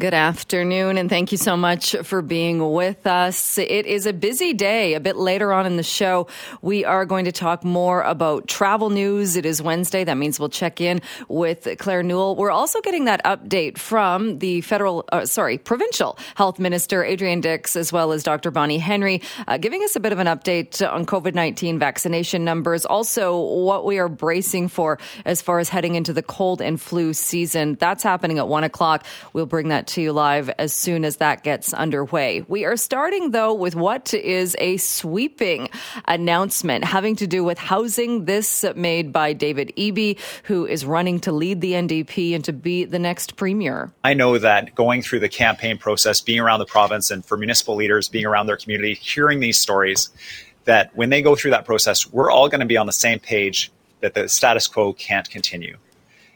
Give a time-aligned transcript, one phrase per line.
[0.00, 3.58] Good afternoon, and thank you so much for being with us.
[3.58, 4.94] It is a busy day.
[4.94, 6.28] A bit later on in the show,
[6.62, 9.34] we are going to talk more about travel news.
[9.34, 10.04] It is Wednesday.
[10.04, 12.36] That means we'll check in with Claire Newell.
[12.36, 17.74] We're also getting that update from the federal, uh, sorry, provincial health minister, Adrian Dix,
[17.74, 18.52] as well as Dr.
[18.52, 22.86] Bonnie Henry, uh, giving us a bit of an update on COVID 19 vaccination numbers.
[22.86, 27.12] Also, what we are bracing for as far as heading into the cold and flu
[27.12, 27.74] season.
[27.80, 29.04] That's happening at one o'clock.
[29.32, 32.44] We'll bring that to you live as soon as that gets underway.
[32.48, 35.68] We are starting, though, with what is a sweeping
[36.06, 38.24] announcement having to do with housing.
[38.24, 42.84] This made by David Eby, who is running to lead the NDP and to be
[42.84, 43.92] the next premier.
[44.04, 47.74] I know that going through the campaign process, being around the province, and for municipal
[47.74, 50.10] leaders, being around their community, hearing these stories,
[50.64, 53.18] that when they go through that process, we're all going to be on the same
[53.18, 55.76] page that the status quo can't continue.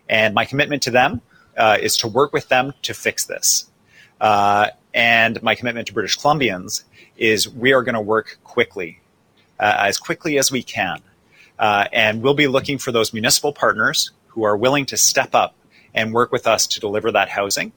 [0.09, 1.21] And my commitment to them
[1.57, 3.67] uh, is to work with them to fix this.
[4.21, 6.85] Uh, and my commitment to British Columbians
[7.17, 9.01] is we are going to work quickly,
[9.59, 11.01] uh, as quickly as we can.
[11.59, 15.55] Uh, and we'll be looking for those municipal partners who are willing to step up
[15.95, 17.73] and work with us to deliver that housing.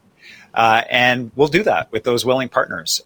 [0.53, 3.01] Uh, and we'll do that with those willing partners.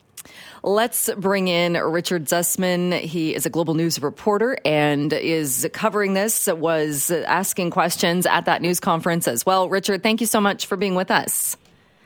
[0.63, 2.99] Let's bring in Richard Zussman.
[2.99, 8.61] He is a global news reporter and is covering this, was asking questions at that
[8.61, 9.69] news conference as well.
[9.69, 11.55] Richard, thank you so much for being with us.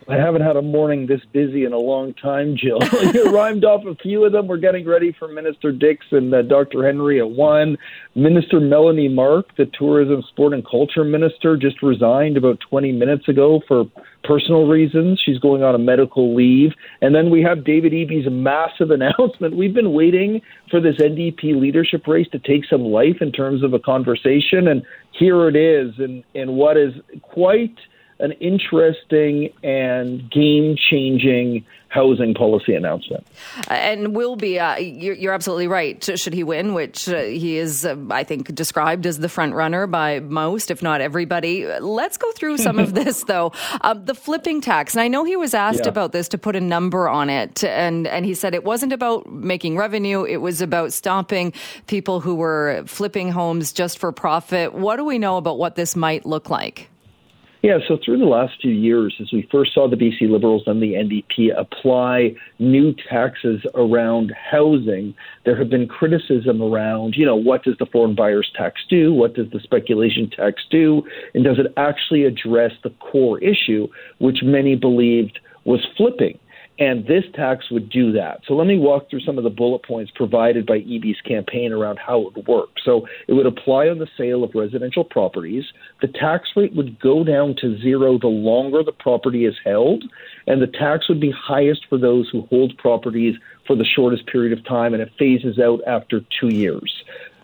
[0.07, 2.79] I haven't had a morning this busy in a long time, Jill.
[3.13, 4.47] you rhymed off a few of them.
[4.47, 6.85] We're getting ready for Minister Dix and uh, Dr.
[6.85, 7.77] Henry at one.
[8.15, 13.61] Minister Melanie Mark, the Tourism, Sport and Culture Minister, just resigned about 20 minutes ago
[13.67, 13.85] for
[14.23, 15.21] personal reasons.
[15.23, 16.71] She's going on a medical leave.
[17.01, 19.55] And then we have David Eby's massive announcement.
[19.55, 23.73] We've been waiting for this NDP leadership race to take some life in terms of
[23.73, 24.67] a conversation.
[24.67, 27.75] And here it is in, in what is quite–
[28.23, 33.27] an interesting and game changing housing policy announcement.
[33.67, 36.03] And will be, uh, you're, you're, absolutely right.
[36.17, 39.85] Should he win, which uh, he is, uh, I think, described as the front runner
[39.85, 41.67] by most, if not everybody.
[41.67, 43.51] Let's go through some of this, though.
[43.81, 44.95] Um, the flipping tax.
[44.95, 45.89] And I know he was asked yeah.
[45.89, 47.63] about this to put a number on it.
[47.63, 51.53] And, and he said it wasn't about making revenue, it was about stopping
[51.85, 54.73] people who were flipping homes just for profit.
[54.73, 56.89] What do we know about what this might look like?
[57.63, 60.83] Yeah, so through the last few years, as we first saw the BC Liberals and
[60.83, 65.15] the NDP apply new taxes around housing,
[65.45, 69.13] there have been criticism around, you know, what does the foreign buyers tax do?
[69.13, 71.03] What does the speculation tax do?
[71.33, 73.87] And does it actually address the core issue,
[74.17, 76.37] which many believed was flipping?
[76.79, 78.41] And this tax would do that.
[78.47, 81.99] So let me walk through some of the bullet points provided by Eby's campaign around
[81.99, 82.69] how it would work.
[82.83, 85.63] So it would apply on the sale of residential properties.
[86.03, 90.03] The tax rate would go down to zero the longer the property is held,
[90.45, 94.51] and the tax would be highest for those who hold properties for the shortest period
[94.51, 97.03] of time, and it phases out after two years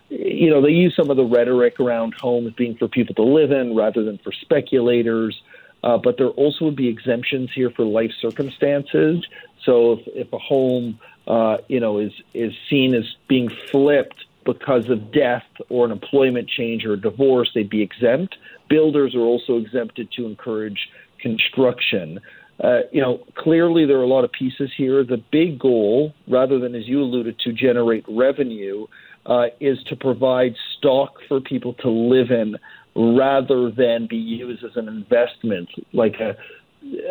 [0.10, 3.52] you know, they use some of the rhetoric around homes being for people to live
[3.52, 5.42] in rather than for speculators.
[5.84, 9.26] Uh, but there also would be exemptions here for life circumstances.
[9.64, 14.90] So if, if a home, uh, you know, is is seen as being flipped because
[14.90, 18.36] of death or an employment change or a divorce, they'd be exempt.
[18.70, 20.90] Builders are also exempted to encourage
[21.22, 22.20] construction.
[22.64, 25.04] Uh, you know, clearly there are a lot of pieces here.
[25.04, 28.88] The big goal, rather than as you alluded to, generate revenue,
[29.26, 32.56] uh, is to provide stock for people to live in
[32.96, 36.36] rather than be used as an investment, like a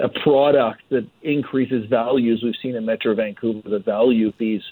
[0.03, 2.41] a product that increases values.
[2.43, 4.63] We've seen in Metro Vancouver the value of these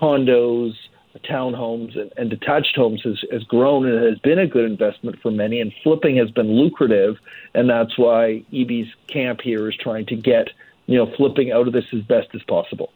[0.00, 0.72] condos,
[1.18, 5.30] townhomes, and, and detached homes has, has grown and has been a good investment for
[5.30, 5.60] many.
[5.60, 7.16] And flipping has been lucrative,
[7.54, 10.48] and that's why Eby's camp here is trying to get
[10.88, 12.90] you know, flipping out of this as best as possible.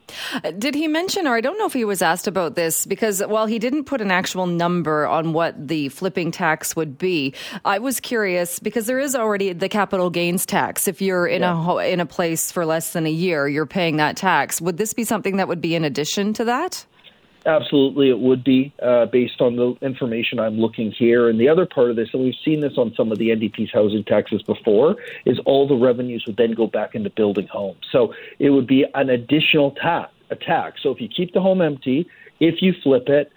[0.59, 3.44] Did he mention, or I don't know if he was asked about this, because while
[3.44, 7.34] he didn't put an actual number on what the flipping tax would be,
[7.66, 10.88] I was curious because there is already the capital gains tax.
[10.88, 11.71] If you're in yeah.
[11.71, 14.58] a in a place for less than a year, you're paying that tax.
[14.58, 16.87] Would this be something that would be in addition to that?
[17.44, 21.29] Absolutely, it would be uh, based on the information I'm looking here.
[21.29, 23.73] And the other part of this, and we've seen this on some of the NDP's
[23.73, 24.97] housing taxes before,
[25.27, 27.81] is all the revenues would then go back into building homes.
[27.91, 30.12] So it would be an additional tax.
[30.31, 30.83] A tax.
[30.83, 32.09] So if you keep the home empty,
[32.41, 33.31] if you flip it,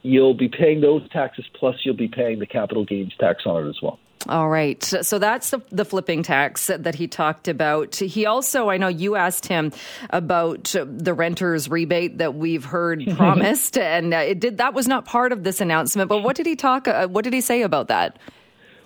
[0.00, 3.68] you'll be paying those taxes plus you'll be paying the capital gains tax on it
[3.68, 3.98] as well.
[4.28, 4.82] All right.
[4.82, 7.96] So that's the, the flipping tax that he talked about.
[7.96, 9.72] He also, I know you asked him
[10.10, 14.58] about the renter's rebate that we've heard promised, and uh, it did.
[14.58, 16.08] That was not part of this announcement.
[16.08, 16.88] But what did he talk?
[16.88, 18.18] Uh, what did he say about that?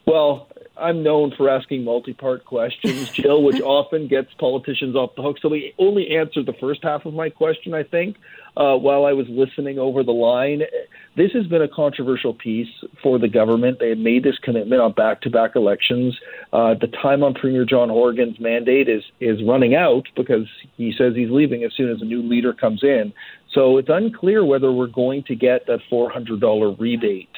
[0.06, 5.36] Well, I'm known for asking multi-part questions, Jill, which often gets politicians off the hook.
[5.40, 8.16] So he only answered the first half of my question, I think,
[8.56, 10.62] uh, while I was listening over the line.
[11.18, 12.68] This has been a controversial piece
[13.02, 13.80] for the government.
[13.80, 16.16] They have made this commitment on back-to-back elections.
[16.52, 21.16] Uh, the time on Premier John Horgan's mandate is is running out because he says
[21.16, 23.12] he's leaving as soon as a new leader comes in.
[23.52, 27.28] So it's unclear whether we're going to get that $400 rebate.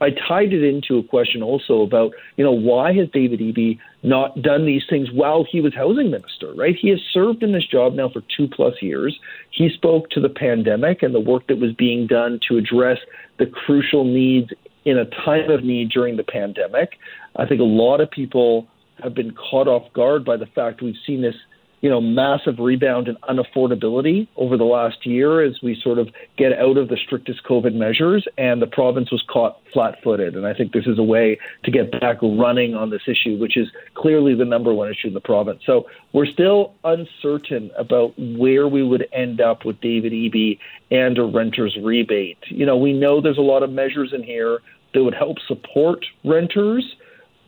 [0.00, 4.40] I tied it into a question also about, you know, why has David Eby not
[4.42, 6.76] done these things while he was housing minister, right?
[6.76, 9.18] He has served in this job now for two plus years.
[9.50, 12.98] He spoke to the pandemic and the work that was being done to address
[13.38, 14.50] the crucial needs
[14.84, 16.98] in a time of need during the pandemic.
[17.36, 18.66] I think a lot of people
[19.02, 21.34] have been caught off guard by the fact we've seen this
[21.80, 26.52] you know, massive rebound in unaffordability over the last year as we sort of get
[26.52, 30.34] out of the strictest COVID measures, and the province was caught flat-footed.
[30.34, 33.56] And I think this is a way to get back running on this issue, which
[33.56, 35.60] is clearly the number one issue in the province.
[35.64, 40.58] So we're still uncertain about where we would end up with David Eby
[40.90, 42.38] and a renter's rebate.
[42.48, 44.58] You know, we know there's a lot of measures in here
[44.94, 46.96] that would help support renters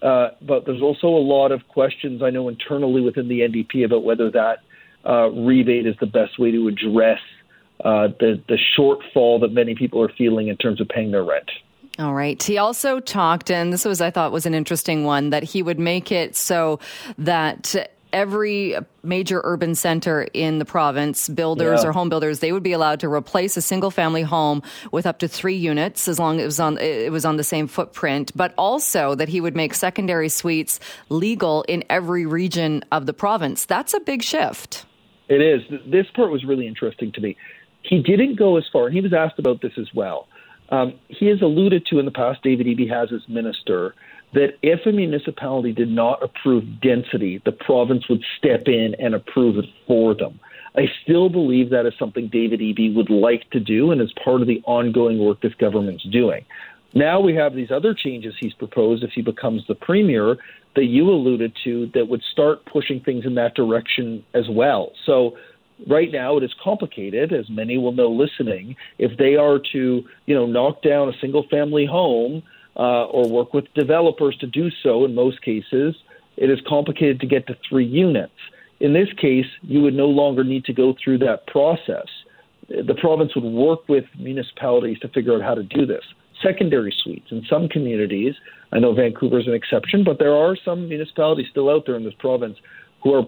[0.03, 4.05] uh, but there's also a lot of questions I know internally within the NDP about
[4.05, 4.59] whether that
[5.07, 7.21] uh, rebate is the best way to address
[7.85, 11.51] uh, the the shortfall that many people are feeling in terms of paying their rent.
[11.99, 12.43] All right.
[12.43, 15.79] He also talked, and this was, I thought, was an interesting one, that he would
[15.79, 16.79] make it so
[17.19, 17.75] that
[18.13, 21.89] every major urban center in the province, builders yeah.
[21.89, 24.63] or home builders, they would be allowed to replace a single family home
[24.93, 27.45] with up to three units as long as it was on it was on the
[27.45, 33.07] same footprint, but also that he would make secondary suites legal in every region of
[33.07, 33.65] the province.
[33.65, 34.85] That's a big shift.
[35.29, 35.63] It is.
[35.87, 37.37] This part was really interesting to me.
[37.83, 40.29] He didn't go as far, and he was asked about this as well.
[40.71, 43.95] Um, he has alluded to in the past, David Eby has as minister,
[44.33, 49.59] that if a municipality did not approve density, the province would step in and approve
[49.59, 50.39] it for them.
[50.77, 54.41] I still believe that is something David Eby would like to do and is part
[54.41, 56.45] of the ongoing work this government's doing.
[56.95, 60.37] Now we have these other changes he's proposed if he becomes the premier
[60.77, 64.93] that you alluded to that would start pushing things in that direction as well.
[65.07, 65.37] So
[65.89, 68.77] right now it is complicated, as many will know listening.
[68.99, 72.43] If they are to, you know, knock down a single family home
[72.77, 75.95] uh, or work with developers to do so in most cases,
[76.37, 78.33] it is complicated to get to three units.
[78.81, 82.07] In this case, you would no longer need to go through that process.
[82.69, 86.03] The province would work with municipalities to figure out how to do this.
[86.43, 88.35] Secondary suites in some communities,
[88.73, 92.05] I know Vancouver is an exception, but there are some municipalities still out there in
[92.05, 92.57] this province
[93.03, 93.25] who are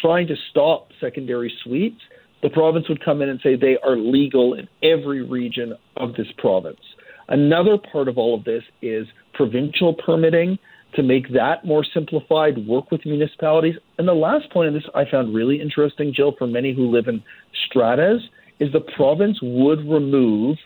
[0.00, 2.00] trying to stop secondary suites.
[2.42, 6.28] The province would come in and say they are legal in every region of this
[6.38, 6.80] province.
[7.28, 10.58] Another part of all of this is provincial permitting
[10.94, 13.74] to make that more simplified, work with municipalities.
[13.98, 17.08] And the last point of this I found really interesting, Jill, for many who live
[17.08, 17.22] in
[17.66, 18.22] stratas,
[18.60, 20.56] is the province would remove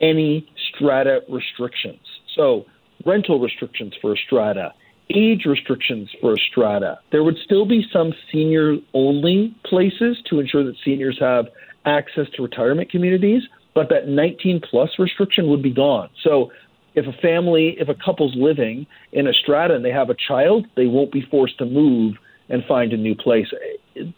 [0.00, 2.00] any strata restrictions.
[2.34, 2.64] So,
[3.04, 4.72] rental restrictions for a strata,
[5.14, 6.98] age restrictions for a strata.
[7.12, 11.46] There would still be some senior only places to ensure that seniors have
[11.84, 13.42] access to retirement communities,
[13.78, 16.10] but that 19 plus restriction would be gone.
[16.24, 16.50] So
[16.96, 20.66] if a family, if a couple's living in a strata and they have a child,
[20.74, 22.16] they won't be forced to move
[22.48, 23.46] and find a new place.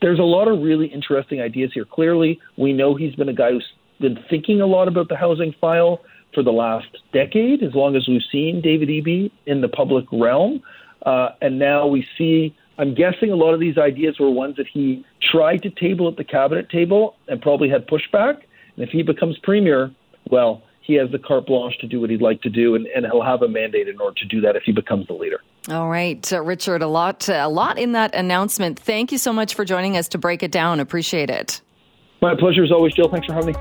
[0.01, 1.85] There's a lot of really interesting ideas here.
[1.85, 3.71] Clearly, we know he's been a guy who's
[4.01, 6.01] been thinking a lot about the housing file
[6.33, 10.63] for the last decade, as long as we've seen David Eby in the public realm.
[11.05, 14.69] Uh, and now we see, I'm guessing a lot of these ideas were ones that
[14.73, 18.39] he tried to table at the cabinet table and probably had pushback.
[18.81, 19.91] And if he becomes premier,
[20.31, 23.05] well, he has the carte blanche to do what he'd like to do, and, and
[23.05, 25.43] he'll have a mandate in order to do that if he becomes the leader.
[25.69, 28.79] All right, uh, Richard, a lot, uh, a lot in that announcement.
[28.79, 30.81] Thank you so much for joining us to break it down.
[30.81, 31.61] Appreciate it.
[32.23, 33.11] My pleasure as always, Jill.
[33.11, 33.61] Thanks for having me.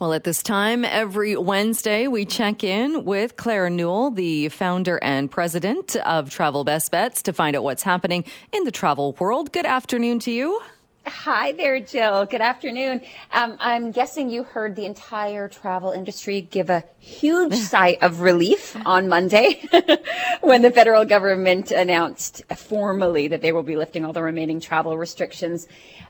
[0.00, 5.30] Well, at this time, every Wednesday, we check in with Claire Newell, the founder and
[5.30, 9.52] president of Travel Best Bets, to find out what's happening in the travel world.
[9.52, 10.60] Good afternoon to you.
[11.06, 12.26] Hi there, Jill.
[12.26, 13.00] Good afternoon.
[13.32, 18.76] Um, I'm guessing you heard the entire travel industry give a huge sigh of relief
[18.84, 19.62] on Monday
[20.42, 24.98] when the federal government announced formally that they will be lifting all the remaining travel
[24.98, 25.66] restrictions.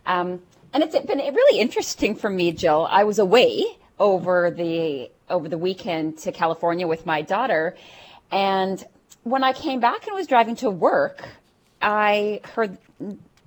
[0.06, 0.42] Um,
[0.73, 2.88] and it's been really interesting for me, Jill.
[2.90, 3.64] I was away
[4.00, 7.76] over the over the weekend to California with my daughter,
[8.32, 8.85] and
[9.23, 11.28] when I came back and was driving to work,
[11.80, 12.76] I heard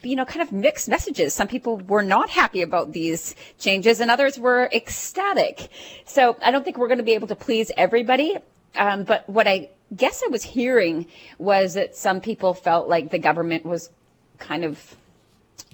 [0.03, 1.33] you know, kind of mixed messages.
[1.33, 5.69] Some people were not happy about these changes and others were ecstatic.
[6.05, 8.37] So I don't think we're going to be able to please everybody.
[8.75, 11.07] Um, but what I guess I was hearing
[11.37, 13.89] was that some people felt like the government was
[14.39, 14.95] kind of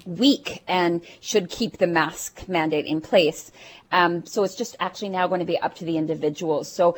[0.06, 3.52] weak and should keep the mask mandate in place.
[3.92, 6.70] Um, so it's just actually now going to be up to the individuals.
[6.70, 6.96] So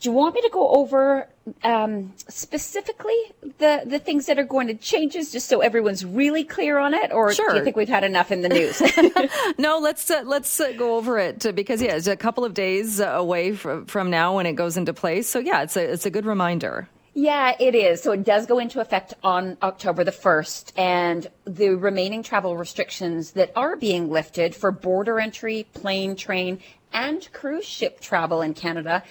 [0.00, 1.28] do you want me to go over
[1.62, 3.16] um, specifically
[3.58, 7.12] the the things that are going to changes, just so everyone's really clear on it,
[7.12, 7.50] or sure.
[7.50, 8.82] do you think we've had enough in the news?
[9.58, 12.54] no, let's uh, let's uh, go over it uh, because yeah, it's a couple of
[12.54, 15.28] days uh, away from, from now when it goes into place.
[15.28, 16.88] So yeah, it's a it's a good reminder.
[17.16, 18.02] Yeah, it is.
[18.02, 23.32] So it does go into effect on October the 1st, and the remaining travel restrictions
[23.32, 26.58] that are being lifted for border entry, plane, train,
[26.92, 29.04] and cruise ship travel in Canada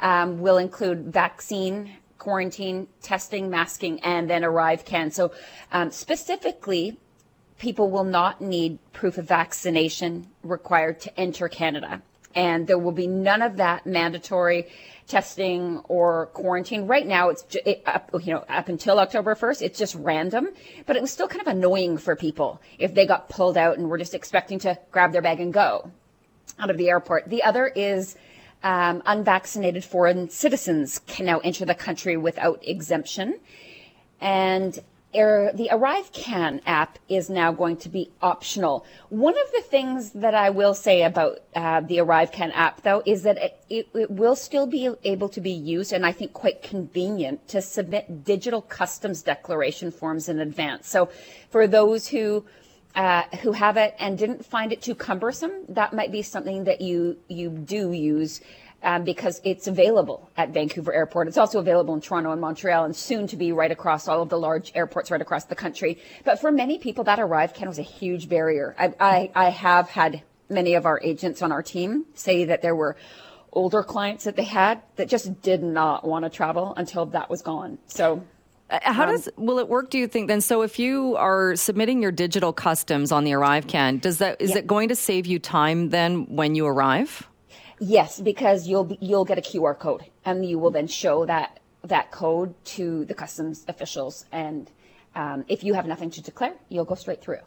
[0.00, 5.12] um, will include vaccine, quarantine, testing, masking, and then ArriveCan.
[5.12, 5.32] So
[5.72, 6.98] um, specifically,
[7.58, 12.02] people will not need proof of vaccination required to enter Canada.
[12.34, 14.68] And there will be none of that mandatory
[15.08, 16.86] testing or quarantine.
[16.86, 20.48] Right now, it's it, up, you know up until October 1st, it's just random.
[20.86, 23.90] But it was still kind of annoying for people if they got pulled out and
[23.90, 25.90] were just expecting to grab their bag and go
[26.58, 27.28] out of the airport.
[27.28, 28.16] The other is
[28.62, 33.40] um, unvaccinated foreign citizens can now enter the country without exemption.
[34.20, 34.78] And
[35.12, 38.86] Air, the ArriveCan app is now going to be optional.
[39.08, 43.24] One of the things that I will say about uh, the ArriveCan app, though, is
[43.24, 46.62] that it, it, it, will still be able to be used, and I think quite
[46.62, 50.88] convenient, to submit digital customs declaration forms in advance.
[50.88, 51.10] So
[51.50, 52.44] for those who
[52.94, 56.80] uh, who have it and didn't find it too cumbersome, that might be something that
[56.80, 58.40] you you do use
[58.82, 61.28] um, because it's available at Vancouver Airport.
[61.28, 64.28] It's also available in Toronto and Montreal, and soon to be right across all of
[64.28, 65.98] the large airports right across the country.
[66.24, 68.74] But for many people, that ArriveCan was a huge barrier.
[68.78, 72.74] I, I, I have had many of our agents on our team say that there
[72.74, 72.96] were
[73.52, 77.42] older clients that they had that just did not want to travel until that was
[77.42, 77.78] gone.
[77.86, 78.24] So
[78.82, 79.90] how um, does will it work?
[79.90, 80.40] Do you think then?
[80.40, 84.58] So if you are submitting your digital customs on the ArriveCan, does that is yeah.
[84.58, 87.28] it going to save you time then when you arrive?
[87.80, 91.60] Yes, because you'll be, you'll get a QR code, and you will then show that
[91.82, 94.26] that code to the customs officials.
[94.30, 94.70] And
[95.14, 97.40] um, if you have nothing to declare, you'll go straight through,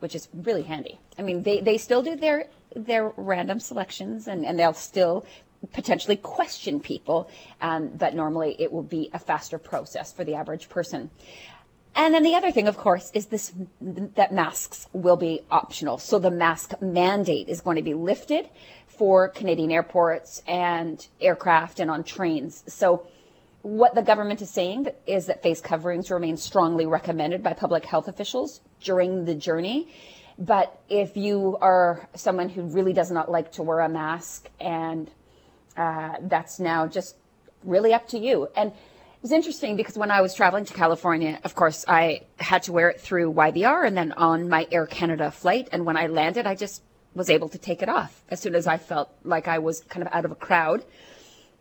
[0.00, 0.98] which is really handy.
[1.18, 5.26] I mean, they, they still do their their random selections, and, and they'll still
[5.72, 7.28] potentially question people,
[7.60, 11.10] um, but normally it will be a faster process for the average person.
[11.94, 15.98] And then the other thing, of course, is this that masks will be optional.
[15.98, 18.48] So the mask mandate is going to be lifted
[18.86, 22.62] for Canadian airports and aircraft and on trains.
[22.68, 23.06] So
[23.62, 28.08] what the government is saying is that face coverings remain strongly recommended by public health
[28.08, 29.88] officials during the journey.
[30.38, 35.10] But if you are someone who really does not like to wear a mask and
[35.80, 37.16] uh, that's now just
[37.64, 38.48] really up to you.
[38.54, 42.64] And it was interesting because when I was traveling to California, of course, I had
[42.64, 45.70] to wear it through YVR and then on my Air Canada flight.
[45.72, 46.82] And when I landed, I just
[47.14, 50.06] was able to take it off as soon as I felt like I was kind
[50.06, 50.84] of out of a crowd.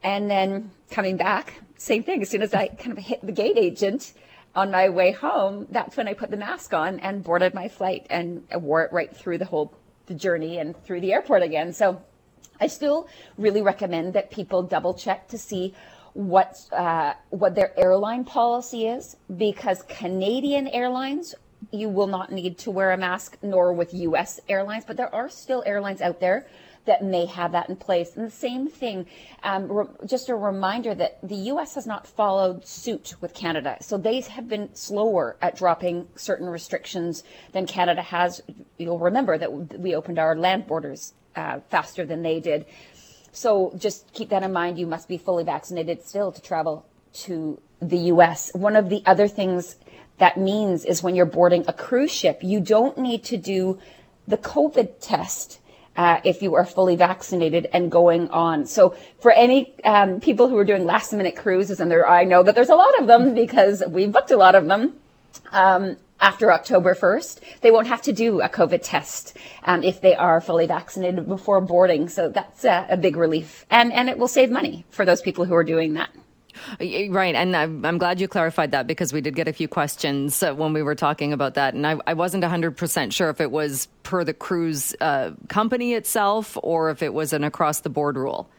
[0.03, 2.21] And then coming back, same thing.
[2.21, 4.13] As soon as I kind of hit the gate agent
[4.53, 8.05] on my way home, that's when I put the mask on and boarded my flight
[8.09, 9.73] and I wore it right through the whole
[10.07, 11.71] the journey and through the airport again.
[11.71, 12.01] So
[12.59, 15.73] I still really recommend that people double check to see
[16.13, 21.35] what uh, what their airline policy is because Canadian airlines
[21.71, 25.29] you will not need to wear a mask nor with US airlines but there are
[25.29, 26.47] still airlines out there
[26.85, 28.15] that may have that in place.
[28.15, 29.05] And the same thing
[29.43, 33.77] um, re- just a reminder that the US has not followed suit with Canada.
[33.81, 38.41] So they have been slower at dropping certain restrictions than Canada has.
[38.77, 42.65] You'll remember that we opened our land borders uh, faster than they did.
[43.31, 44.79] So just keep that in mind.
[44.79, 48.51] You must be fully vaccinated still to travel to the U.S.
[48.53, 49.75] One of the other things
[50.17, 53.79] that means is when you're boarding a cruise ship, you don't need to do
[54.27, 55.59] the COVID test.
[55.97, 58.65] Uh, if you are fully vaccinated and going on.
[58.65, 62.41] So for any um, people who are doing last minute cruises, and there, I know
[62.41, 64.93] that there's a lot of them because we booked a lot of them.
[65.51, 70.15] Um, after October 1st, they won't have to do a COVID test um, if they
[70.15, 72.09] are fully vaccinated before boarding.
[72.09, 73.65] So that's a, a, big relief.
[73.69, 76.09] And, and it will save money for those people who are doing that.
[76.79, 77.35] Right.
[77.35, 80.73] And I'm glad you clarified that because we did get a few questions uh, when
[80.73, 81.73] we were talking about that.
[81.73, 86.57] And I, I wasn't 100% sure if it was per the cruise uh, company itself
[86.61, 88.49] or if it was an across the board rule.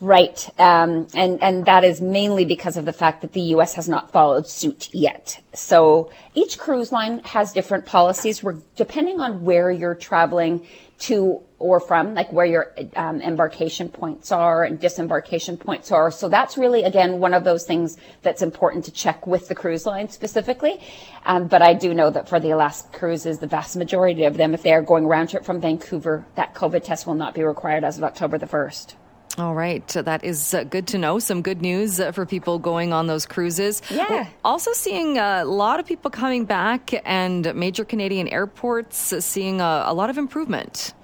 [0.00, 0.48] Right.
[0.58, 3.74] Um, and, and that is mainly because of the fact that the U.S.
[3.74, 5.40] has not followed suit yet.
[5.54, 8.44] So each cruise line has different policies
[8.76, 10.66] depending on where you're traveling
[11.00, 16.10] to or from, like where your um, embarkation points are and disembarkation points are.
[16.10, 19.86] So that's really, again, one of those things that's important to check with the cruise
[19.86, 20.80] line specifically.
[21.24, 24.52] Um, but I do know that for the Alaska cruises, the vast majority of them,
[24.52, 27.84] if they are going round trip from Vancouver, that COVID test will not be required
[27.84, 28.94] as of October the 1st.
[29.36, 29.86] All right.
[29.88, 31.18] That is uh, good to know.
[31.18, 33.82] Some good news uh, for people going on those cruises.
[33.90, 34.06] Yeah.
[34.08, 39.84] We're also seeing a lot of people coming back and major Canadian airports seeing a,
[39.86, 40.94] a lot of improvement.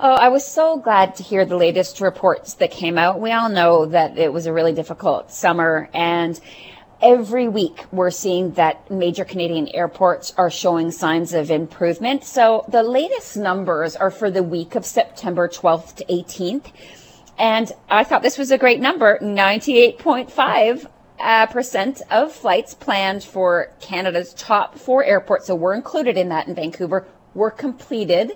[0.00, 3.20] Oh, I was so glad to hear the latest reports that came out.
[3.20, 6.40] We all know that it was a really difficult summer and
[7.02, 12.24] every week we're seeing that major Canadian airports are showing signs of improvement.
[12.24, 16.72] So the latest numbers are for the week of September 12th to 18th.
[17.38, 20.86] And I thought this was a great number 98.5
[21.18, 26.48] uh, percent of flights planned for Canada's top four airports, so we're included in that
[26.48, 28.32] in Vancouver, were completed,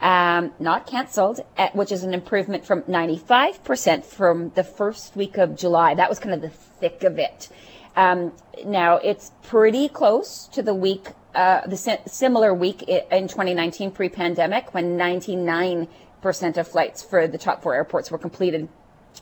[0.00, 1.40] um, not cancelled,
[1.74, 5.94] which is an improvement from 95% from the first week of July.
[5.94, 7.48] That was kind of the thick of it.
[7.96, 8.32] Um,
[8.64, 14.96] now it's pretty close to the week, uh, the similar week in 2019 pre-pandemic when
[14.96, 15.88] 99
[16.20, 18.68] percent of flights for the top four airports were completed.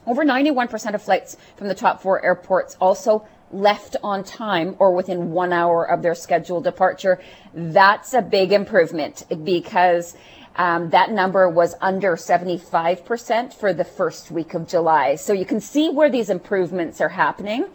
[0.06, 5.32] Over 91% of flights from the top four airports also left on time or within
[5.32, 7.20] one hour of their scheduled departure.
[7.54, 10.16] That's a big improvement because
[10.56, 15.14] um, that number was under 75% for the first week of July.
[15.14, 17.66] So you can see where these improvements are happening.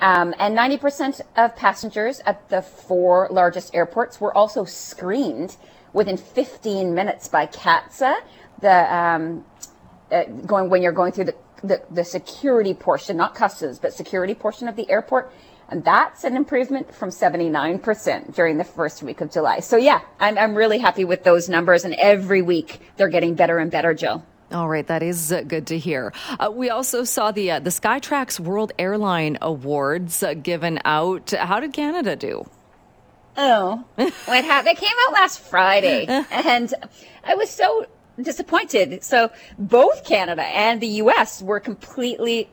[0.00, 5.56] Um, and 90% of passengers at the four largest airports were also screened
[5.92, 8.16] within 15 minutes by CATSA,
[8.60, 9.44] the um,
[10.12, 11.34] uh, going when you're going through the,
[11.64, 15.32] the, the security portion, not customs, but security portion of the airport.
[15.68, 19.60] And that's an improvement from 79% during the first week of July.
[19.60, 21.84] So yeah, I'm, I'm really happy with those numbers.
[21.84, 24.24] And every week they're getting better and better, Jill.
[24.52, 26.12] All right, that is uh, good to hear.
[26.38, 31.32] Uh, we also saw the uh, the Skytrax World Airline Awards uh, given out.
[31.32, 32.48] How did Canada do?
[33.36, 34.68] Oh, what happened?
[34.68, 36.72] They came out last Friday, and
[37.24, 37.86] I was so
[38.22, 39.02] disappointed.
[39.02, 41.42] So both Canada and the U.S.
[41.42, 42.48] were completely,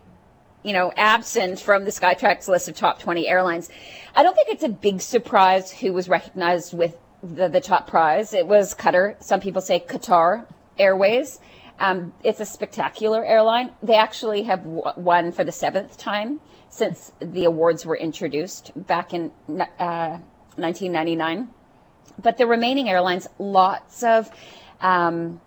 [0.64, 3.70] you know, absent from the Skytrax list of top 20 airlines.
[4.16, 8.34] I don't think it's a big surprise who was recognized with the, the top prize.
[8.34, 9.22] It was Qatar.
[9.24, 10.46] Some people say Qatar
[10.78, 11.40] Airways.
[11.80, 13.72] Um, it's a spectacular airline.
[13.82, 19.14] They actually have w- won for the seventh time since the awards were introduced back
[19.14, 20.20] in uh,
[20.56, 21.50] 1999.
[22.22, 24.30] But the remaining airlines, lots of
[24.82, 25.42] um,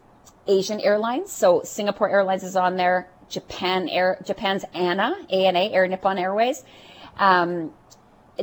[0.47, 1.33] Asian airlines.
[1.33, 3.09] So Singapore Airlines is on there.
[3.29, 6.65] Japan Air, Japan's ANA, ANA, Air Nippon Airways.
[7.19, 7.73] Um,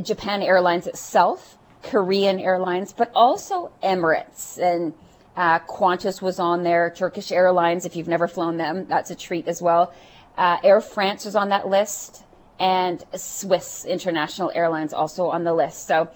[0.02, 4.93] Japan Airlines itself, Korean Airlines, but also Emirates and
[5.36, 6.93] uh, Qantas was on there.
[6.96, 9.93] Turkish Airlines, if you've never flown them, that's a treat as well.
[10.38, 12.24] Uh, Air France was on that list,
[12.60, 15.88] and Swiss International Airlines also on the list.
[15.88, 16.10] So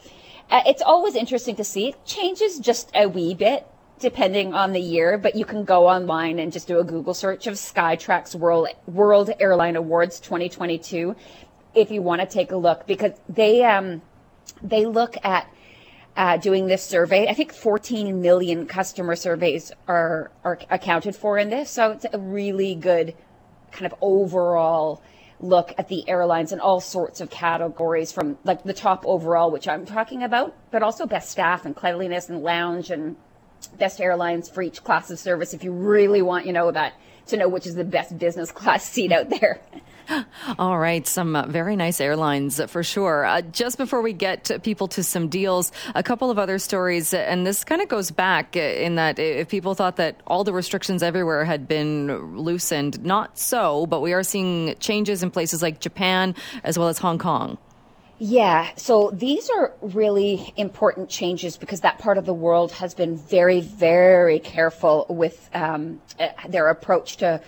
[0.50, 1.90] uh, it's always interesting to see.
[1.90, 3.68] It changes just a wee bit
[4.00, 7.48] depending on the year, but you can go online and just do a Google search
[7.48, 11.16] of Skytrax World World Airline Awards 2022
[11.74, 14.02] if you want to take a look because they um
[14.62, 15.52] they look at
[16.18, 17.28] uh, doing this survey.
[17.28, 22.18] I think 14 million customer surveys are are accounted for in this, so it's a
[22.18, 23.16] really good
[23.72, 25.02] kind of overall
[25.40, 29.68] look at the airlines in all sorts of categories from like the top overall, which
[29.68, 33.16] I'm talking about, but also best staff and cleanliness and lounge and
[33.78, 36.94] best airlines for each class of service if you really want, you know, that
[37.28, 39.62] to know which is the best business class seat out there.
[40.60, 43.26] All right, some uh, very nice airlines for sure.
[43.26, 47.46] Uh, just before we get people to some deals, a couple of other stories, and
[47.46, 51.44] this kind of goes back in that if people thought that all the restrictions everywhere
[51.44, 56.80] had been loosened, not so, but we are seeing changes in places like Japan as
[56.80, 57.58] well as Hong Kong.
[58.20, 63.16] Yeah, so these are really important changes because that part of the world has been
[63.16, 67.42] very, very careful with um, uh, their approach to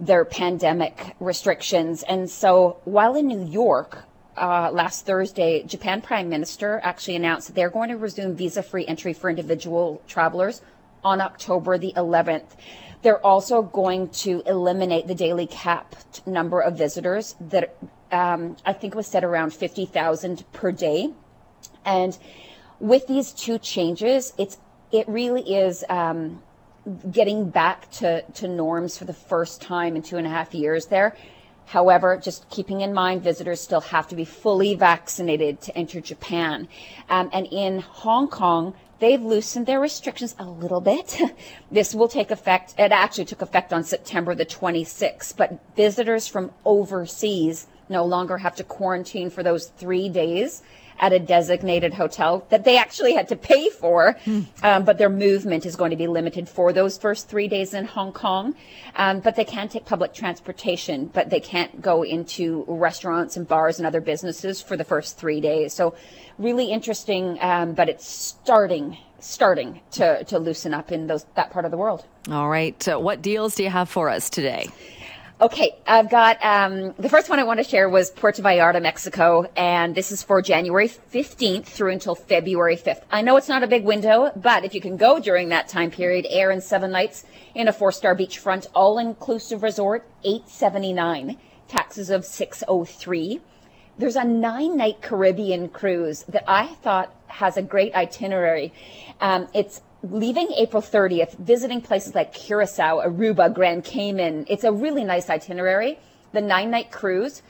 [0.00, 2.02] their pandemic restrictions.
[2.02, 4.04] And so while in New York,
[4.38, 8.86] uh, last Thursday, Japan Prime Minister actually announced that they're going to resume visa free
[8.86, 10.62] entry for individual travelers
[11.04, 12.56] on October the 11th.
[13.02, 17.76] They're also going to eliminate the daily capped number of visitors that
[18.12, 21.12] um, I think it was set around 50,000 per day.
[21.84, 22.16] And
[22.80, 24.58] with these two changes, it's
[24.92, 26.42] it really is um,
[27.10, 30.86] getting back to, to norms for the first time in two and a half years
[30.86, 31.16] there.
[31.66, 36.68] However, just keeping in mind, visitors still have to be fully vaccinated to enter Japan.
[37.10, 41.20] Um, and in Hong Kong, they've loosened their restrictions a little bit.
[41.72, 46.52] this will take effect, it actually took effect on September the 26th, but visitors from
[46.64, 50.62] overseas no longer have to quarantine for those three days
[50.98, 54.16] at a designated hotel that they actually had to pay for,
[54.62, 57.84] um, but their movement is going to be limited for those first three days in
[57.84, 58.54] Hong Kong.
[58.96, 63.78] Um, but they can take public transportation, but they can't go into restaurants and bars
[63.78, 65.74] and other businesses for the first three days.
[65.74, 65.94] So,
[66.38, 71.64] really interesting, um, but it's starting starting to, to loosen up in those that part
[71.64, 72.04] of the world.
[72.30, 72.86] All right.
[72.86, 74.68] What deals do you have for us today?
[75.38, 79.44] Okay, I've got um, the first one I want to share was Puerto Vallarta, Mexico,
[79.54, 83.02] and this is for January 15th through until February 5th.
[83.10, 85.90] I know it's not a big window, but if you can go during that time
[85.90, 91.36] period, air and seven nights in a four-star beachfront all-inclusive resort, 879,
[91.68, 93.42] taxes of 603.
[93.98, 98.72] There's a nine-night Caribbean cruise that I thought has a great itinerary.
[99.20, 104.46] Um, it's leaving April 30th, visiting places like Curacao, Aruba, Grand Cayman.
[104.48, 105.98] It's a really nice itinerary.
[106.32, 107.42] The nine night cruise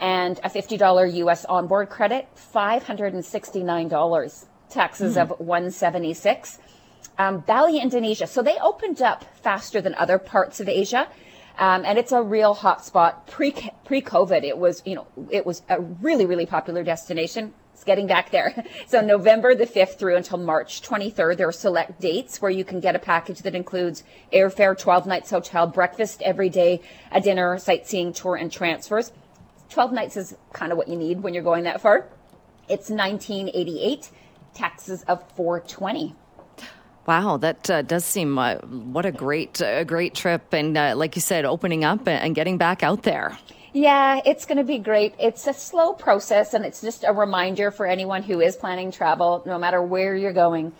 [0.00, 4.46] and a $50 US onboard credit, $569.
[4.68, 5.22] Taxes mm.
[5.22, 6.58] of 176.
[7.18, 8.26] Um, Bali, Indonesia.
[8.26, 11.08] So they opened up faster than other parts of Asia.
[11.58, 13.52] Um, and it's a real hotspot pre
[13.84, 14.42] pre COVID.
[14.42, 18.64] It was you know it was a really really popular destination it's getting back there.
[18.86, 22.78] So November the 5th through until March 23rd, there are select dates where you can
[22.78, 28.12] get a package that includes airfare, 12 nights hotel, breakfast every day, a dinner, sightseeing
[28.12, 29.12] tour, and transfers.
[29.70, 32.06] 12 nights is kind of what you need when you're going that far.
[32.68, 34.10] It's 1988,
[34.52, 36.14] taxes of 420.
[37.06, 41.16] Wow, that uh, does seem uh, what a great, a great trip, and uh, like
[41.16, 43.38] you said, opening up and getting back out there.
[43.74, 45.14] Yeah, it's going to be great.
[45.18, 49.42] It's a slow process, and it's just a reminder for anyone who is planning travel,
[49.46, 50.72] no matter where you're going.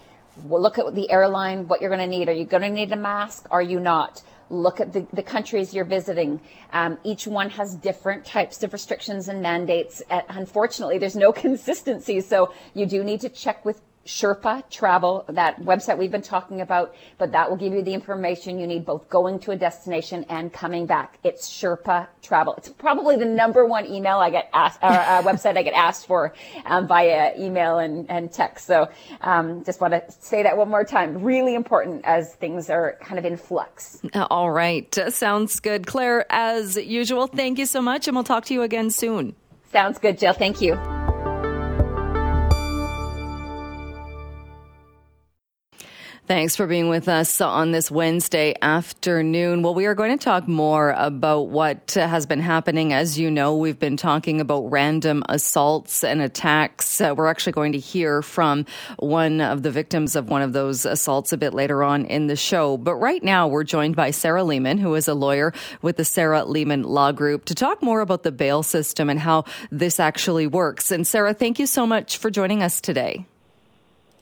[0.44, 2.28] Look at the airline, what you're going to need.
[2.28, 3.46] Are you going to need a mask?
[3.50, 4.22] Are you not?
[4.50, 6.38] Look at the, the countries you're visiting.
[6.74, 10.02] Um, each one has different types of restrictions and mandates.
[10.10, 12.20] Uh, unfortunately, there's no consistency.
[12.20, 16.94] So you do need to check with Sherpa Travel, that website we've been talking about,
[17.18, 20.52] but that will give you the information you need both going to a destination and
[20.52, 21.18] coming back.
[21.22, 22.54] It's Sherpa Travel.
[22.58, 26.06] It's probably the number one email I get asked, or uh, website I get asked
[26.06, 26.34] for
[26.64, 28.66] um, via email and, and text.
[28.66, 28.88] So
[29.20, 31.22] um, just want to say that one more time.
[31.22, 34.02] Really important as things are kind of in flux.
[34.14, 34.92] All right.
[35.10, 35.86] sounds good.
[35.86, 39.36] Claire, as usual, thank you so much, and we'll talk to you again soon.
[39.70, 40.34] Sounds good, Jill.
[40.34, 40.74] Thank you.
[46.24, 49.62] Thanks for being with us on this Wednesday afternoon.
[49.62, 52.92] Well, we are going to talk more about what has been happening.
[52.92, 57.00] As you know, we've been talking about random assaults and attacks.
[57.00, 58.66] Uh, we're actually going to hear from
[59.00, 62.36] one of the victims of one of those assaults a bit later on in the
[62.36, 62.76] show.
[62.76, 66.42] But right now, we're joined by Sarah Leamon, who is a lawyer with the Sarah
[66.42, 70.92] Leamon Law Group, to talk more about the bail system and how this actually works.
[70.92, 73.26] And Sarah, thank you so much for joining us today.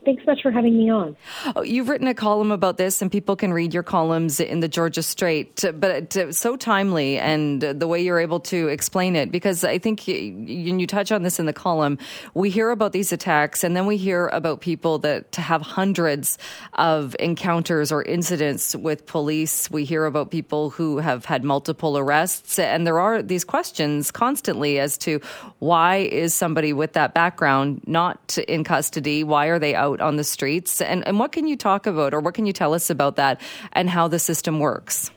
[0.02, 1.14] Thanks so much for having me on.
[1.54, 4.68] Oh, you've written a column about this, and people can read your columns in the
[4.68, 9.62] Georgia Straight, but it's so timely and the way you're able to explain it, because
[9.62, 11.98] I think you, you touch on this in the column.
[12.32, 16.38] We hear about these attacks, and then we hear about people that have hundreds
[16.74, 19.70] of encounters or incidents with police.
[19.70, 24.78] We hear about people who have had multiple arrests, and there are these questions constantly
[24.78, 25.20] as to
[25.58, 29.24] why is somebody with that background not in custody?
[29.24, 29.89] Why are they out?
[29.90, 30.80] Out on the streets.
[30.80, 33.40] And, and what can you talk about or what can you tell us about that
[33.72, 35.10] and how the system works?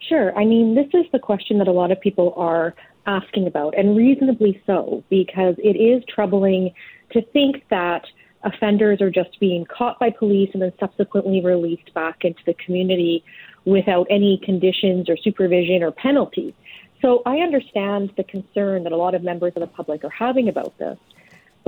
[0.00, 0.36] Sure.
[0.38, 2.74] I mean, this is the question that a lot of people are
[3.06, 6.72] asking about, and reasonably so, because it is troubling
[7.10, 8.04] to think that
[8.44, 13.24] offenders are just being caught by police and then subsequently released back into the community
[13.64, 16.54] without any conditions or supervision or penalties.
[17.02, 20.48] So I understand the concern that a lot of members of the public are having
[20.48, 20.98] about this.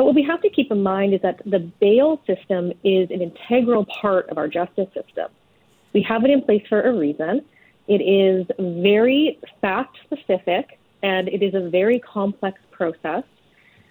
[0.00, 3.20] But what we have to keep in mind is that the bail system is an
[3.20, 5.26] integral part of our justice system.
[5.92, 7.44] We have it in place for a reason.
[7.86, 13.24] It is very fact specific and it is a very complex process.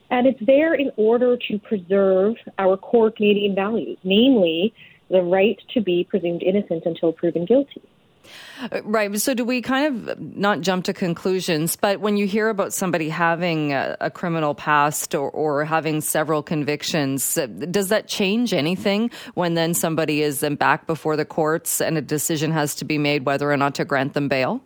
[0.09, 4.73] And it's there in order to preserve our core Canadian values, namely
[5.11, 7.83] the right to be presumed innocent until proven guilty.
[8.83, 9.17] Right.
[9.19, 13.09] So, do we kind of not jump to conclusions, but when you hear about somebody
[13.09, 17.39] having a, a criminal past or, or, having several convictions,
[17.71, 22.01] does that change anything when then somebody is then back before the courts and a
[22.01, 24.61] decision has to be made whether or not to grant them bail?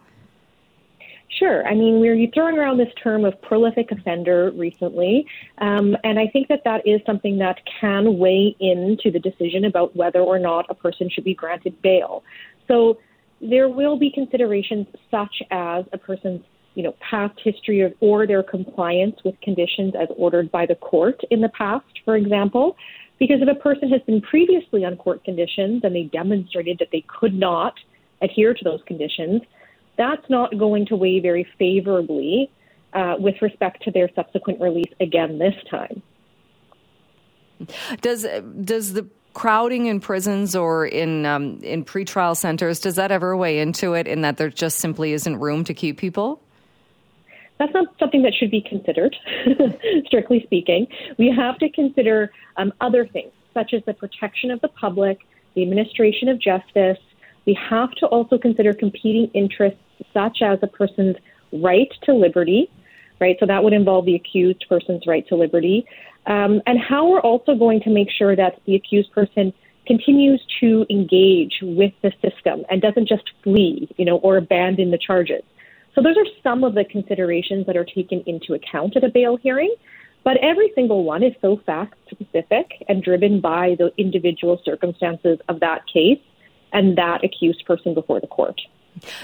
[1.30, 1.68] Sure.
[1.68, 5.26] I mean, we're throwing around this term of prolific offender recently,
[5.58, 9.96] um, and I think that that is something that can weigh into the decision about
[9.96, 12.24] whether or not a person should be granted bail.
[12.68, 13.00] So
[13.50, 16.42] there will be considerations such as a person's
[16.76, 21.22] you know, past history of, or their compliance with conditions as ordered by the court
[21.30, 22.76] in the past, for example.
[23.20, 27.06] Because if a person has been previously on court conditions and they demonstrated that they
[27.08, 27.74] could not
[28.22, 29.42] adhere to those conditions,
[29.98, 32.50] that's not going to weigh very favorably
[32.94, 36.02] uh, with respect to their subsequent release again this time.
[38.02, 38.26] Does
[38.64, 43.60] does the crowding in prisons or in um, in pretrial centers does that ever weigh
[43.60, 44.08] into it?
[44.08, 46.42] In that there just simply isn't room to keep people?
[47.60, 49.16] That's not something that should be considered,
[50.06, 50.88] strictly speaking.
[51.18, 55.20] We have to consider um, other things, such as the protection of the public,
[55.54, 56.98] the administration of justice.
[57.46, 59.80] We have to also consider competing interests,
[60.14, 61.16] such as a person's
[61.52, 62.70] right to liberty,
[63.20, 63.38] right?
[63.40, 65.86] So that would involve the accused person's right to liberty,
[66.26, 69.54] um, and how we're also going to make sure that the accused person
[69.86, 74.98] continues to engage with the system and doesn't just flee, you know, or abandon the
[74.98, 75.44] charges.
[75.96, 79.38] So those are some of the considerations that are taken into account at a bail
[79.38, 79.74] hearing.
[80.24, 85.60] But every single one is so fact specific and driven by the individual circumstances of
[85.60, 86.20] that case
[86.72, 88.60] and that accused person before the court.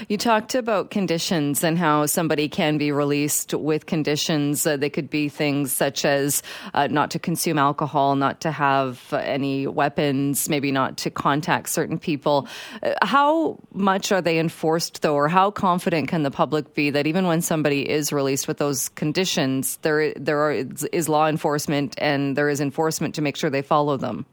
[0.08, 4.66] You talked about conditions and how somebody can be released with conditions.
[4.66, 6.42] Uh, they could be things such as
[6.74, 11.98] uh, not to consume alcohol, not to have any weapons, maybe not to contact certain
[11.98, 12.48] people.
[12.82, 17.06] Uh, how much are they enforced, though, or how confident can the public be that
[17.06, 22.36] even when somebody is released with those conditions, there there are, is law enforcement and
[22.36, 24.26] there is enforcement to make sure they follow them?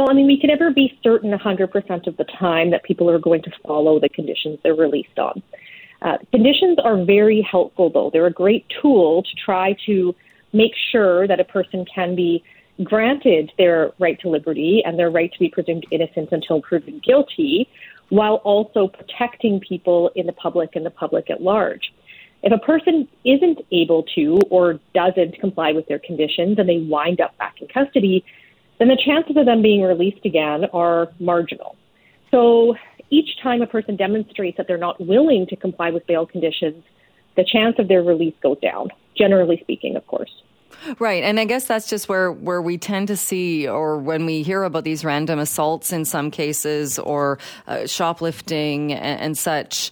[0.00, 3.18] Well, I mean, we can never be certain 100% of the time that people are
[3.18, 5.42] going to follow the conditions they're released on.
[6.00, 8.08] Uh, conditions are very helpful, though.
[8.10, 10.16] They're a great tool to try to
[10.54, 12.42] make sure that a person can be
[12.82, 17.68] granted their right to liberty and their right to be presumed innocent until proven guilty,
[18.08, 21.92] while also protecting people in the public and the public at large.
[22.42, 27.20] If a person isn't able to or doesn't comply with their conditions and they wind
[27.20, 28.24] up back in custody,
[28.80, 31.76] then the chances of them being released again are marginal.
[32.30, 32.74] So
[33.10, 36.82] each time a person demonstrates that they're not willing to comply with bail conditions,
[37.36, 40.30] the chance of their release goes down, generally speaking, of course.
[40.98, 44.42] Right, and I guess that's just where where we tend to see, or when we
[44.42, 49.90] hear about these random assaults in some cases, or uh, shoplifting and, and such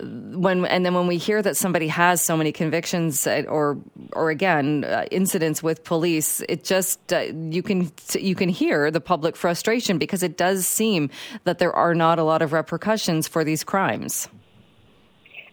[0.00, 3.78] when and then when we hear that somebody has so many convictions uh, or
[4.12, 9.00] or again uh, incidents with police it just uh, you can you can hear the
[9.00, 11.10] public frustration because it does seem
[11.44, 14.28] that there are not a lot of repercussions for these crimes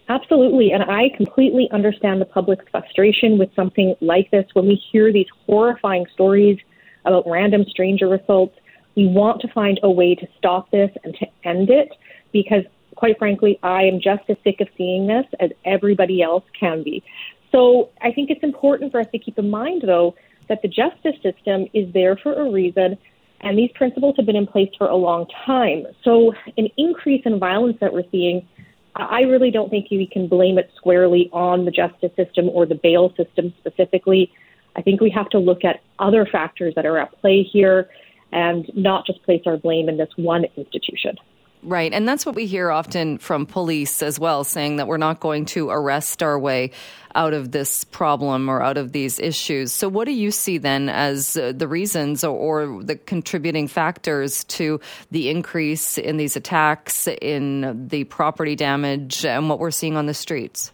[0.08, 0.72] Absolutely.
[0.72, 4.44] And I completely understand the public's frustration with something like this.
[4.52, 6.58] When we hear these horrifying stories
[7.06, 8.58] about random stranger assaults,
[8.94, 11.88] we want to find a way to stop this and to end it
[12.32, 12.64] because
[13.02, 17.02] quite frankly, I am just as sick of seeing this as everybody else can be.
[17.50, 20.14] So I think it's important for us to keep in mind, though,
[20.48, 22.96] that the justice system is there for a reason,
[23.40, 25.84] and these principles have been in place for a long time.
[26.04, 28.46] So an increase in violence that we're seeing,
[28.94, 32.76] I really don't think we can blame it squarely on the justice system or the
[32.76, 34.32] bail system specifically.
[34.76, 37.90] I think we have to look at other factors that are at play here
[38.30, 41.16] and not just place our blame in this one institution.
[41.64, 41.92] Right.
[41.92, 45.44] And that's what we hear often from police as well, saying that we're not going
[45.46, 46.72] to arrest our way
[47.14, 49.70] out of this problem or out of these issues.
[49.70, 54.42] So, what do you see then as uh, the reasons or, or, the contributing factors
[54.44, 54.80] to
[55.12, 60.14] the increase in these attacks, in the property damage, and what we're seeing on the
[60.14, 60.72] streets?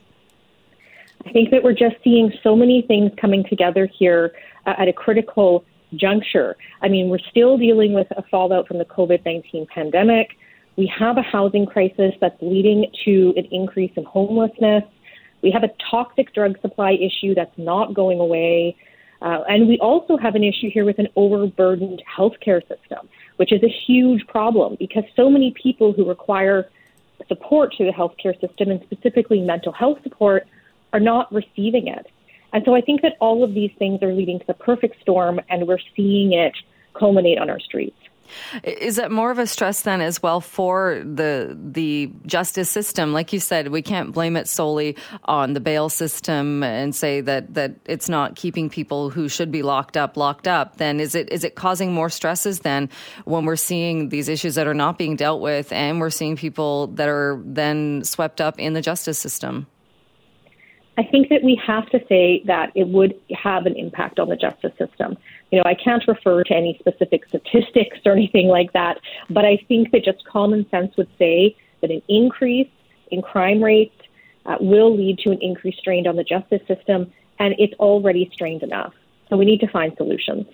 [1.27, 4.33] I think that we're just seeing so many things coming together here
[4.65, 5.65] uh, at a critical
[5.97, 6.57] juncture.
[6.81, 10.39] I mean, we're still dealing with a fallout from the COVID 19 pandemic.
[10.79, 14.85] We have a housing crisis that's leading to an increase in homelessness.
[15.43, 18.77] We have a toxic drug supply issue that's not going away.
[19.21, 23.61] Uh, and we also have an issue here with an overburdened healthcare system, which is
[23.65, 26.71] a huge problem because so many people who require
[27.27, 30.47] support to the healthcare system and specifically mental health support
[30.93, 32.07] are not receiving it.
[32.53, 35.41] And so I think that all of these things are leading to the perfect storm,
[35.51, 36.55] and we're seeing it
[36.95, 37.99] culminate on our streets.
[38.63, 43.13] Is that more of a stress then as well for the the justice system?
[43.13, 47.55] Like you said, we can't blame it solely on the bail system and say that
[47.55, 50.77] that it's not keeping people who should be locked up locked up.
[50.77, 52.89] Then is it is it causing more stresses then
[53.25, 56.89] when we're seeing these issues that are not being dealt with and we're seeing people
[56.89, 59.67] that are then swept up in the justice system?
[60.99, 64.37] I think that we have to say that it would have an impact on the
[64.37, 65.17] justice system.
[65.51, 69.57] You know, I can't refer to any specific statistics or anything like that, but I
[69.69, 72.69] think that just common sense would say that an increase
[73.11, 73.95] in crime rates
[74.47, 78.63] uh, will lead to an increased strain on the justice system, and it's already strained
[78.63, 78.95] enough.
[79.29, 80.47] So we need to find solutions.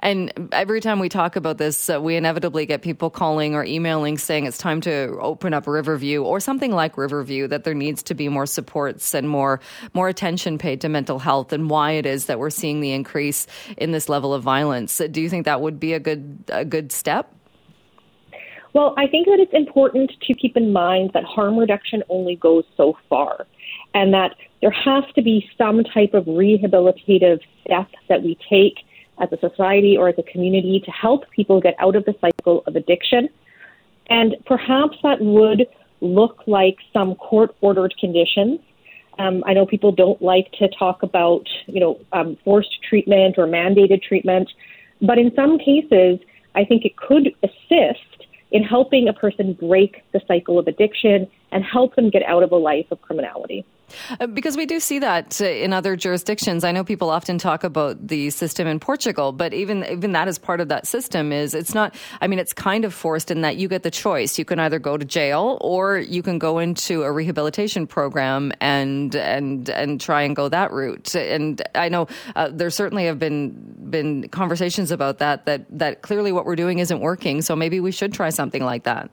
[0.00, 4.18] And every time we talk about this, uh, we inevitably get people calling or emailing
[4.18, 8.14] saying it's time to open up Riverview or something like Riverview, that there needs to
[8.14, 9.60] be more supports and more,
[9.94, 13.46] more attention paid to mental health and why it is that we're seeing the increase
[13.76, 15.00] in this level of violence.
[15.10, 17.32] Do you think that would be a good, a good step?
[18.74, 22.64] Well, I think that it's important to keep in mind that harm reduction only goes
[22.76, 23.46] so far
[23.94, 28.84] and that there has to be some type of rehabilitative step that we take
[29.20, 32.62] as a society or as a community to help people get out of the cycle
[32.66, 33.28] of addiction.
[34.08, 35.66] And perhaps that would
[36.00, 38.60] look like some court ordered conditions.
[39.18, 43.46] Um, I know people don't like to talk about, you know, um, forced treatment or
[43.46, 44.48] mandated treatment,
[45.02, 46.20] but in some cases,
[46.54, 51.64] I think it could assist in helping a person break the cycle of addiction and
[51.64, 53.64] help them get out of a life of criminality.
[54.20, 56.64] Uh, because we do see that uh, in other jurisdictions.
[56.64, 60.38] I know people often talk about the system in Portugal, but even even that is
[60.38, 61.32] part of that system.
[61.32, 61.94] Is it's not.
[62.20, 64.38] I mean, it's kind of forced in that you get the choice.
[64.38, 69.14] You can either go to jail or you can go into a rehabilitation program and
[69.14, 71.14] and and try and go that route.
[71.14, 73.50] And I know uh, there certainly have been
[73.90, 75.46] been conversations about that.
[75.46, 77.42] That that clearly what we're doing isn't working.
[77.42, 79.10] So maybe we should try something like that.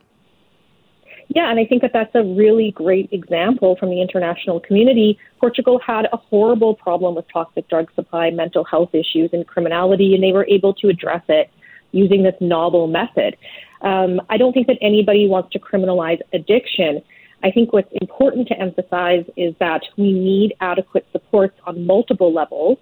[1.30, 5.18] Yeah, and I think that that's a really great example from the international community.
[5.40, 10.24] Portugal had a horrible problem with toxic drug supply, mental health issues, and criminality, and
[10.24, 11.50] they were able to address it
[11.92, 13.36] using this novel method.
[13.82, 17.02] Um, I don't think that anybody wants to criminalize addiction.
[17.44, 22.78] I think what's important to emphasize is that we need adequate supports on multiple levels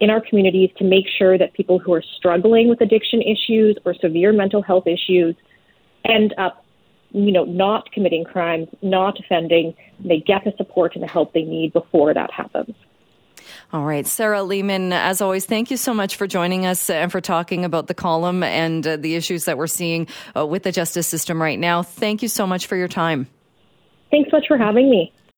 [0.00, 3.94] in our communities to make sure that people who are struggling with addiction issues or
[3.94, 5.36] severe mental health issues
[6.04, 6.61] end up
[7.12, 11.42] you know, not committing crimes, not offending, they get the support and the help they
[11.42, 12.74] need before that happens.
[13.72, 17.20] All right, Sarah Leamon, as always, thank you so much for joining us and for
[17.20, 21.06] talking about the column and uh, the issues that we're seeing uh, with the justice
[21.06, 21.82] system right now.
[21.82, 23.28] Thank you so much for your time.
[24.10, 25.12] Thanks so much for having me.